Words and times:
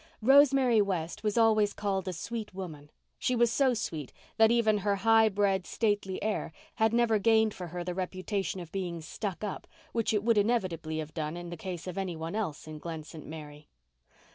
Rosemary 0.23 0.81
West 0.81 1.21
was 1.21 1.37
always 1.37 1.73
called 1.73 2.07
a 2.07 2.11
"sweet 2.13 2.55
woman." 2.55 2.89
She 3.19 3.35
was 3.35 3.51
so 3.51 3.75
sweet 3.75 4.11
that 4.37 4.49
even 4.49 4.79
her 4.79 4.95
high 4.95 5.29
bred, 5.29 5.67
stately 5.67 6.19
air 6.23 6.51
had 6.77 6.91
never 6.91 7.19
gained 7.19 7.53
for 7.53 7.67
her 7.67 7.83
the 7.83 7.93
reputation 7.93 8.59
of 8.59 8.71
being 8.71 9.01
"stuck 9.01 9.43
up," 9.43 9.67
which 9.91 10.11
it 10.11 10.23
would 10.23 10.39
inevitably 10.39 10.97
have 10.97 11.13
done 11.13 11.37
in 11.37 11.51
the 11.51 11.55
case 11.55 11.85
of 11.85 11.99
anyone 11.99 12.33
else 12.33 12.67
in 12.67 12.79
Glen 12.79 13.03
St. 13.03 13.27
Mary. 13.27 13.67